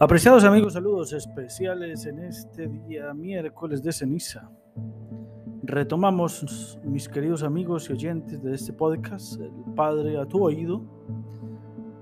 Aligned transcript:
Apreciados 0.00 0.42
amigos, 0.42 0.72
saludos 0.72 1.12
especiales 1.12 2.04
en 2.04 2.18
este 2.18 2.66
día 2.66 3.14
miércoles 3.14 3.80
de 3.80 3.92
ceniza. 3.92 4.50
Retomamos, 5.62 6.80
mis 6.82 7.08
queridos 7.08 7.44
amigos 7.44 7.88
y 7.88 7.92
oyentes 7.92 8.42
de 8.42 8.54
este 8.56 8.72
podcast, 8.72 9.40
el 9.40 9.52
Padre 9.76 10.18
a 10.18 10.26
tu 10.26 10.42
oído, 10.42 10.82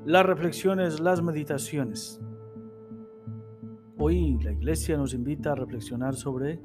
las 0.06 0.24
reflexiones, 0.24 1.00
las 1.00 1.20
meditaciones. 1.20 2.18
Hoy 3.98 4.38
la 4.42 4.52
iglesia 4.52 4.96
nos 4.96 5.12
invita 5.12 5.52
a 5.52 5.54
reflexionar 5.54 6.14
sobre 6.14 6.62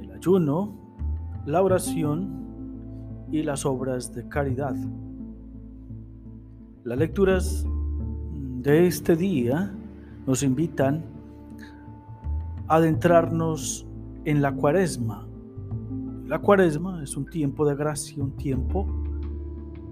el 0.00 0.10
ayuno, 0.10 0.96
la 1.46 1.62
oración 1.62 3.28
y 3.30 3.44
las 3.44 3.64
obras 3.64 4.12
de 4.12 4.28
caridad. 4.28 4.74
Las 6.82 6.98
lecturas 6.98 7.64
de 8.62 8.88
este 8.88 9.14
día 9.14 9.76
nos 10.26 10.42
invitan 10.42 11.04
a 12.68 12.76
adentrarnos 12.76 13.86
en 14.24 14.42
la 14.42 14.54
cuaresma. 14.54 15.26
La 16.26 16.38
cuaresma 16.38 17.02
es 17.02 17.16
un 17.16 17.26
tiempo 17.26 17.66
de 17.66 17.74
gracia, 17.74 18.22
un 18.22 18.36
tiempo 18.36 18.86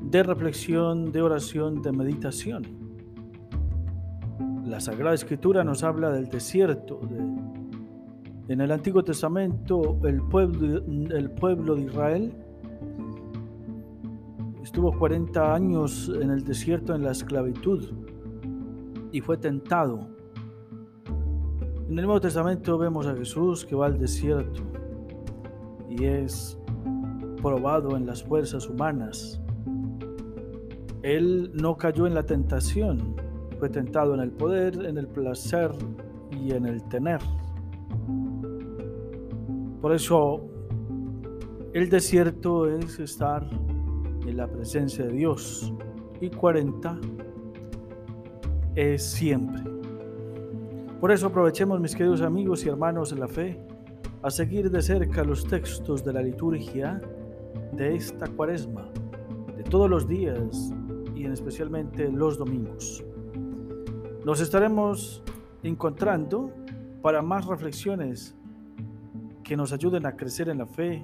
de 0.03 0.23
reflexión, 0.23 1.13
de 1.13 1.23
oración, 1.23 1.83
de 1.83 1.93
meditación. 1.93 2.63
La 4.65 4.81
Sagrada 4.81 5.15
Escritura 5.15 5.65
nos 5.65 5.83
habla 5.83 6.11
del 6.11 6.29
desierto. 6.29 7.01
en 8.49 8.61
el 8.61 8.73
Antiguo 8.73 9.05
Testamento 9.05 9.99
el 10.05 10.23
pueblo, 10.23 10.83
el 10.87 11.31
pueblo 11.31 11.75
de 11.75 11.83
Israel 11.83 12.33
estuvo 14.63 14.97
40 14.97 15.55
años 15.55 16.11
en 16.21 16.31
el 16.31 16.45
desierto 16.45 16.95
en 16.95 17.03
la 17.03 17.13
esclavitud 17.13 17.93
y 19.13 19.21
fue 19.21 19.37
tentado 19.37 20.20
en 21.91 21.99
el 21.99 22.05
Nuevo 22.05 22.21
Testamento 22.21 22.79
vemos 22.79 23.09
a 23.09 23.17
Jesús 23.17 23.67
que 23.67 23.75
va 23.75 23.87
al 23.87 23.99
desierto 23.99 24.63
y 25.89 26.05
es 26.05 26.57
probado 27.43 27.97
en 27.97 28.07
las 28.07 28.23
fuerzas 28.23 28.69
humanas. 28.69 29.41
Él 31.03 31.51
no 31.53 31.77
cayó 31.77 32.07
en 32.07 32.15
la 32.15 32.23
tentación, 32.23 33.17
fue 33.59 33.71
tentado 33.71 34.15
en 34.15 34.21
el 34.21 34.31
poder, 34.31 34.87
en 34.87 34.99
el 34.99 35.09
placer 35.09 35.73
y 36.31 36.53
en 36.53 36.67
el 36.67 36.81
tener. 36.85 37.19
Por 39.81 39.93
eso 39.93 40.47
el 41.73 41.91
desierto 41.91 42.69
es 42.69 43.01
estar 43.01 43.45
en 44.29 44.37
la 44.37 44.47
presencia 44.47 45.07
de 45.07 45.13
Dios 45.13 45.75
y 46.21 46.31
40 46.31 47.01
es 48.77 49.03
siempre. 49.05 49.80
Por 51.01 51.11
eso 51.11 51.29
aprovechemos, 51.29 51.81
mis 51.81 51.97
queridos 51.97 52.21
amigos 52.21 52.63
y 52.63 52.69
hermanos 52.69 53.11
en 53.11 53.21
la 53.21 53.27
fe, 53.27 53.59
a 54.23 54.29
seguir 54.29 54.71
de 54.71 54.83
cerca 54.83 55.25
los 55.25 55.47
textos 55.47 56.05
de 56.05 56.13
la 56.13 56.21
liturgia 56.21 57.01
de 57.73 57.97
esta 57.97 58.27
cuaresma, 58.27 58.87
de 59.57 59.63
todos 59.63 59.89
los 59.89 60.07
días 60.07 60.75
y 61.15 61.25
en 61.25 61.33
especialmente 61.33 62.13
los 62.13 62.37
domingos. 62.37 63.03
Nos 64.27 64.43
estaremos 64.43 65.23
encontrando 65.63 66.53
para 67.01 67.23
más 67.23 67.47
reflexiones 67.47 68.37
que 69.43 69.57
nos 69.57 69.73
ayuden 69.73 70.05
a 70.05 70.17
crecer 70.17 70.51
en 70.51 70.59
la 70.59 70.67
fe 70.67 71.03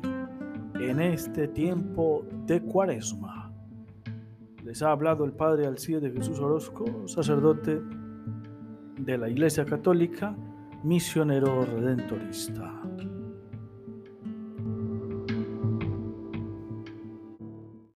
en 0.78 1.00
este 1.00 1.48
tiempo 1.48 2.22
de 2.44 2.60
cuaresma. 2.60 3.50
Les 4.62 4.82
ha 4.82 4.90
hablado 4.90 5.24
el 5.24 5.32
Padre 5.32 5.66
Alcide 5.66 6.00
de 6.00 6.10
Jesús 6.10 6.38
Orozco, 6.38 6.84
sacerdote 7.08 7.80
de 8.98 9.18
la 9.18 9.28
Iglesia 9.28 9.64
Católica, 9.64 10.34
misionero 10.82 11.64
redentorista. 11.64 12.72